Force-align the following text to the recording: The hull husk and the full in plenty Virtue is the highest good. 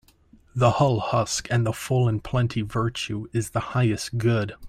The 0.55 0.71
hull 0.71 0.99
husk 0.99 1.47
and 1.51 1.63
the 1.63 1.73
full 1.73 2.09
in 2.09 2.21
plenty 2.21 2.63
Virtue 2.63 3.27
is 3.33 3.51
the 3.51 3.59
highest 3.59 4.17
good. 4.17 4.55